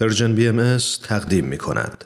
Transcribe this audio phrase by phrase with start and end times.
[0.00, 0.76] Persian BMS
[1.08, 2.04] تقدیم می کند.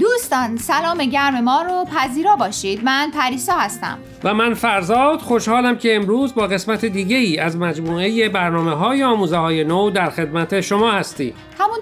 [0.00, 2.84] دوستان سلام گرم ما رو پذیرا باشید.
[2.84, 3.98] من پریسا هستم.
[4.24, 5.18] و من فرزاد.
[5.18, 10.10] خوشحالم که امروز با قسمت دیگه ای از مجموعه برنامه های آموزه های نو در
[10.10, 11.34] خدمت شما هستی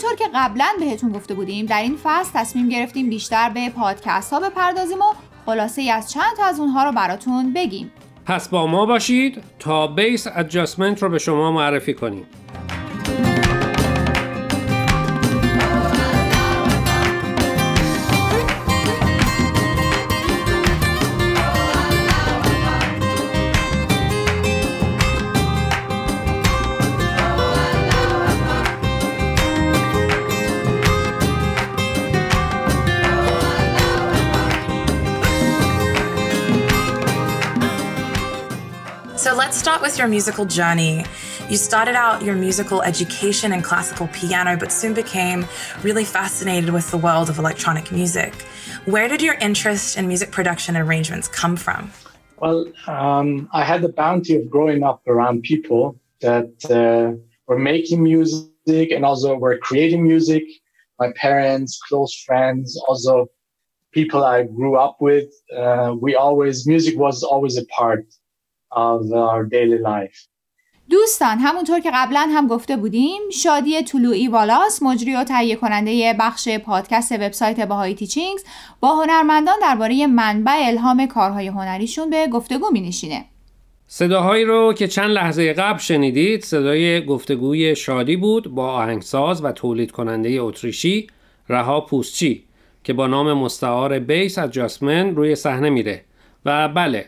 [0.02, 4.40] همونطور که قبلا بهتون گفته بودیم در این فصل تصمیم گرفتیم بیشتر به پادکست ها
[4.40, 5.14] بپردازیم و
[5.46, 7.92] خلاصه ای از چند تا از اونها رو براتون بگیم.
[8.26, 12.26] پس با ما باشید تا بیس ادجاستمنت رو به شما معرفی کنیم.
[39.40, 41.02] Let's start with your musical journey.
[41.48, 45.46] You started out your musical education in classical piano, but soon became
[45.82, 48.34] really fascinated with the world of electronic music.
[48.84, 51.90] Where did your interest in music production and arrangements come from?
[52.36, 57.16] Well, um, I had the bounty of growing up around people that uh,
[57.46, 60.44] were making music and also were creating music.
[60.98, 63.28] My parents, close friends, also
[63.92, 65.30] people I grew up with.
[65.56, 68.04] Uh, we always, music was always a part
[68.72, 70.30] of our daily life.
[70.90, 76.48] دوستان همونطور که قبلا هم گفته بودیم شادی طلوعی والاس مجری و تهیه کننده بخش
[76.48, 78.44] پادکست وبسایت باهای تیچینگز
[78.80, 83.24] با هنرمندان درباره منبع الهام کارهای هنریشون به گفتگو می نشینه.
[83.86, 89.90] صداهایی رو که چند لحظه قبل شنیدید صدای گفتگوی شادی بود با آهنگساز و تولید
[89.90, 91.06] کننده اتریشی
[91.48, 92.44] رها پوستچی
[92.84, 96.04] که با نام مستعار بیس ادجاستمنت روی صحنه میره
[96.44, 97.06] و بله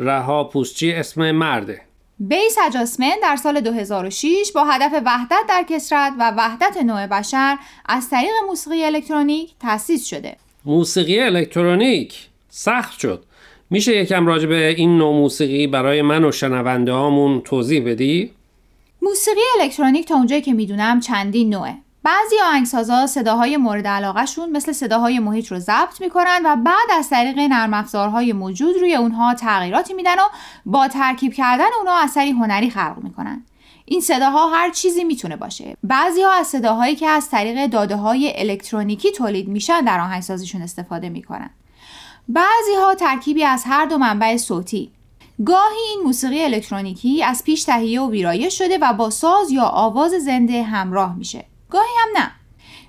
[0.00, 1.80] رها پوستچی اسم مرده
[2.18, 7.56] بیس اجاسمن در سال 2006 با هدف وحدت در کسرت و وحدت نوع بشر
[7.86, 10.36] از طریق موسیقی الکترونیک تأسیس شده.
[10.64, 13.24] موسیقی الکترونیک سخت شد
[13.70, 18.30] میشه یکم راجع به این نوع موسیقی برای من و شنونده هامون توضیح بدی؟
[19.02, 21.74] موسیقی الکترونیک تا اونجایی که می‌دونم چندین نوعه.
[22.02, 27.38] بعضی آهنگسازا صداهای مورد علاقهشون مثل صداهای محیط رو ضبط می‌کنن و بعد از طریق
[27.38, 30.28] نرم افزارهای موجود روی اونها تغییراتی میدن و
[30.66, 33.44] با ترکیب کردن اونها اثری هنری خلق می‌کنن.
[33.84, 35.76] این صداها هر چیزی می‌تونه باشه.
[35.82, 41.08] بعضی ها از صداهایی که از طریق داده های الکترونیکی تولید میشن در آهنگسازیشون استفاده
[41.08, 41.50] می‌کنن.
[42.28, 44.92] بعضی ها ترکیبی از هر دو منبع صوتی
[45.44, 50.10] گاهی این موسیقی الکترونیکی از پیش تهیه و ویرایش شده و با ساز یا آواز
[50.10, 51.49] زنده همراه میشه.
[51.70, 52.30] گاهی هم نه.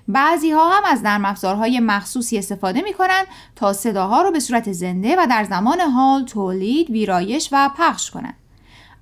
[0.08, 3.26] بعضی ها هم از نرم افزارهای مخصوصی استفاده می کنند
[3.56, 8.34] تا صداها رو به صورت زنده و در زمان حال تولید، ویرایش و پخش کنند.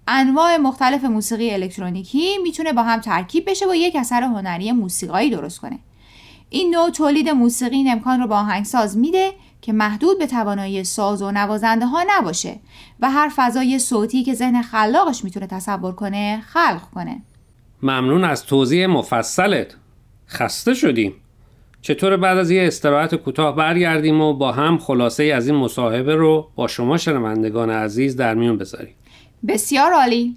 [0.09, 5.61] انواع مختلف موسیقی الکترونیکی می‌تونه با هم ترکیب بشه و یک اثر هنری موسیقایی درست
[5.61, 5.79] کنه.
[6.51, 11.23] این نوع تولید موسیقی این امکان رو با آهنگساز میده که محدود به توانایی ساز
[11.23, 12.61] و نوازنده ها نباشه
[13.01, 17.23] و هر فضای صوتی که ذهن خلاقش می‌تونه تصور کنه خلق کنه.
[17.83, 19.77] ممنون از توضیح مفصلت.
[20.29, 21.15] خسته شدیم.
[21.83, 26.51] چطور بعد از یه استراحت کوتاه برگردیم و با هم خلاصه از این مصاحبه رو
[26.55, 28.95] با شما شنوندگان عزیز در میون بذاریم؟
[29.49, 30.37] بسیار عالی.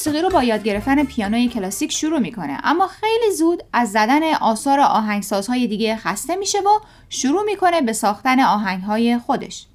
[0.00, 2.58] موسیقی رو با یاد گرفتن پیانوی کلاسیک شروع می‌کنه.
[2.64, 8.40] اما خیلی زود از زدن آثار آهنگسازهای دیگه خسته میشه و شروع می‌کنه به ساختن
[8.40, 9.66] آهنگهای خودش.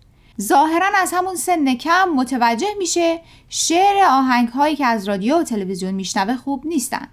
[0.41, 3.19] ظاهرا از همون سن کم متوجه میشه
[3.49, 7.07] شعر آهنگهایی که از رادیو و تلویزیون میشنوه خوب نیستن.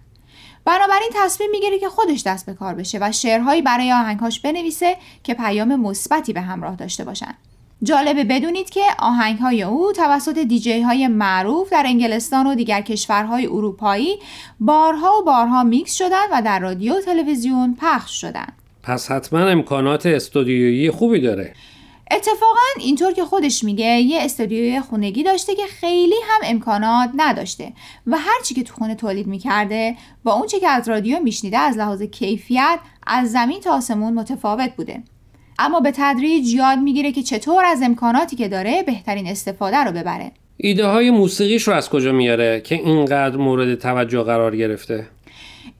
[0.64, 5.34] بنابراین تصمیم می‌گیره که خودش دست به کار بشه و شعرهایی برای آهنگهاش بنویسه که
[5.34, 7.34] پیام مثبتی به همراه داشته باشن.
[7.82, 13.46] جالبه بدونید که آهنگ های او توسط دیجی های معروف در انگلستان و دیگر کشورهای
[13.46, 14.18] اروپایی
[14.60, 18.46] بارها و بارها میکس شدن و در رادیو و تلویزیون پخش شدن.
[18.82, 21.54] پس حتما امکانات استودیویی خوبی داره
[22.10, 27.72] اتفاقا اینطور که خودش میگه یه استودیوی خونگی داشته که خیلی هم امکانات نداشته
[28.06, 32.02] و هرچی که تو خونه تولید می‌کرده با اونچه که از رادیو میشنیده از لحاظ
[32.02, 35.02] کیفیت از زمین تا آسمون متفاوت بوده
[35.64, 40.32] اما به تدریج یاد می‌گیره که چطور از امکاناتی که داره بهترین استفاده رو ببره.
[40.56, 45.06] ایده های موسیقیش رو از کجا میاره که اینقدر مورد توجه قرار گرفته؟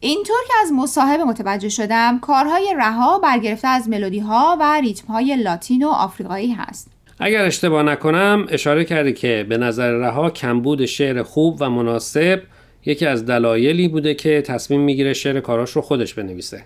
[0.01, 5.37] اینطور که از مصاحبه متوجه شدم کارهای رها برگرفته از ملودی ها و ریتم های
[5.37, 6.89] لاتین و آفریقایی هست.
[7.19, 12.43] اگر اشتباه نکنم اشاره کرده که به نظر رها کمبود شعر خوب و مناسب
[12.87, 16.65] یکی از دلایلی بوده که تصمیم می‌گیره شعر کاراش رو خودش بنویسه.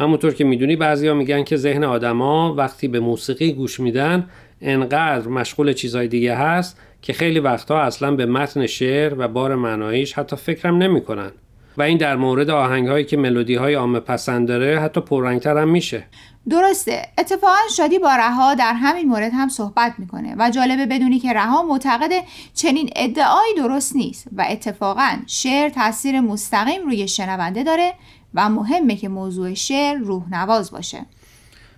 [0.00, 4.28] همونطور که می‌دونی بعضیا میگن که ذهن آدما وقتی به موسیقی گوش میدن
[4.60, 10.12] انقدر مشغول چیزای دیگه هست که خیلی وقتها اصلا به متن شعر و بار معناییش
[10.12, 11.30] حتی فکرم نمی‌کنن.
[11.76, 15.68] و این در مورد آهنگ هایی که ملودی های عامه پسند داره حتی پررنگتر هم
[15.68, 16.04] میشه.
[16.50, 17.02] درسته.
[17.18, 21.62] اتفاقا شادی با رها در همین مورد هم صحبت می‌کنه و جالبه بدونی که رها
[21.62, 22.10] معتقد
[22.54, 27.92] چنین ادعایی درست نیست و اتفاقا شعر تاثیر مستقیم روی شنونده داره
[28.34, 31.06] و مهمه که موضوع شعر روح نواز باشه.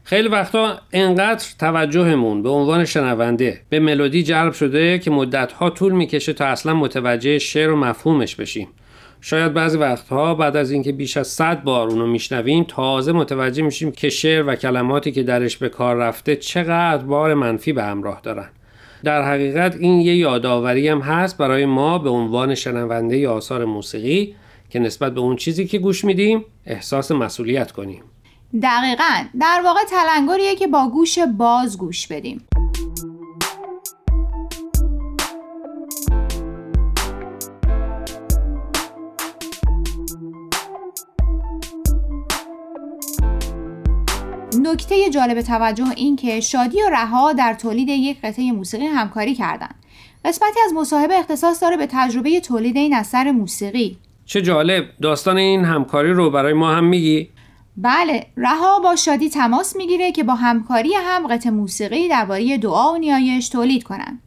[0.05, 6.33] خیلی وقتا انقدر توجهمون به عنوان شنونده به ملودی جلب شده که مدتها طول می‌کشه
[6.33, 8.69] تا اصلا متوجه شعر و مفهومش بشیم.
[9.21, 13.93] شاید بعضی وقتها بعد از اینکه بیش از 100 بار اونو میشنویم تازه متوجه میشیم
[13.93, 18.49] که شعر و کلماتی که درش به کار رفته چقدر بار منفی به همراه دارن.
[19.05, 24.35] در حقیقت این یه یادآوری هم هست برای ما به عنوان شنونده آثار موسیقی
[24.73, 28.03] که نسبت به اون چیزی که گوش میدیم احساس مسئولیت کنیم
[28.63, 32.47] دقیقا در واقع تلنگریه که با گوش باز گوش بدیم
[44.63, 49.75] نکته جالب توجه این که شادی و رها در تولید یک قطعه موسیقی همکاری کردند.
[50.25, 53.99] قسمتی از مصاحبه اختصاص داره به تجربه تولید این اثر موسیقی.
[54.33, 57.29] چه جالب داستان این همکاری رو برای ما هم میگی؟
[57.77, 62.97] بله رها با شادی تماس می‌گیره که با همکاری هم قطع موسیقی درباره دعا و
[62.97, 64.23] نیایش تولید کنند.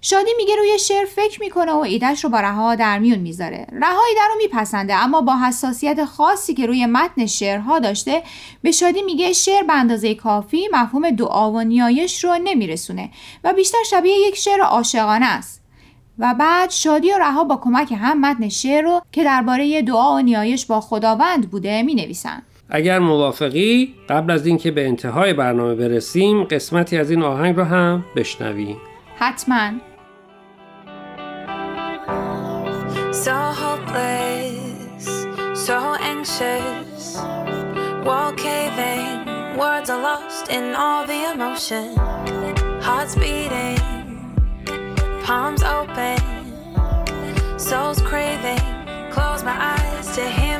[0.00, 4.00] شادی میگه روی شعر فکر می‌کنه و ایدهش رو با رها در میون می‌ذاره رها
[4.08, 8.22] ایده رو میپسنده اما با حساسیت خاصی که روی متن شعرها داشته
[8.62, 13.10] به شادی میگه شعر به اندازه کافی مفهوم دعا و نیایش رو نمیرسونه
[13.44, 15.59] و بیشتر شبیه یک شعر عاشقانه است
[16.20, 20.20] و بعد شادی و رها با کمک هم متن شعر رو که درباره دعا و
[20.20, 22.42] نیایش با خداوند بوده می نویسن.
[22.70, 28.04] اگر موافقی قبل از اینکه به انتهای برنامه برسیم قسمتی از این آهنگ رو هم
[28.16, 28.76] بشنویم
[29.18, 29.70] حتما
[33.26, 35.06] So hopeless,
[35.66, 35.78] so
[36.12, 37.04] anxious,
[38.06, 39.16] wall caving,
[39.58, 41.86] words are lost in all the emotion.
[42.86, 43.89] Hearts beating,
[45.30, 46.18] palms open,
[47.56, 48.58] souls craving.
[49.12, 50.58] Close my eyes to hear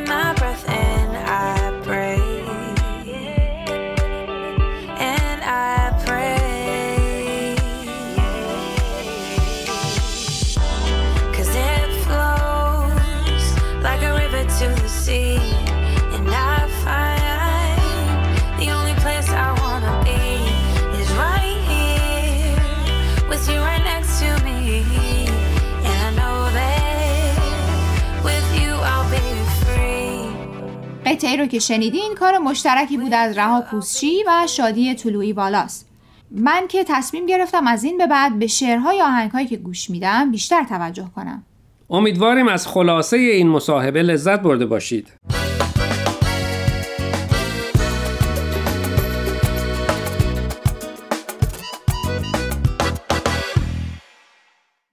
[31.10, 35.88] قطعه رو که شنیدین کار مشترکی بود از رها پوسچی و شادی طلوعی بالاست
[36.30, 40.64] من که تصمیم گرفتم از این به بعد به شعرهای آهنگهایی که گوش میدم بیشتر
[40.64, 41.42] توجه کنم.
[41.90, 45.12] امیدواریم از خلاصه این مصاحبه لذت برده باشید.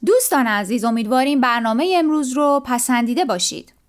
[0.05, 3.76] دوستان عزیز امیدواریم برنامه امروز رو پسندیده باشید.